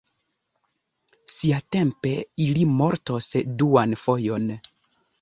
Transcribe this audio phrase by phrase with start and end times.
[1.33, 2.15] Siatempe
[2.49, 3.31] ili mortos
[3.63, 4.53] duan fojon.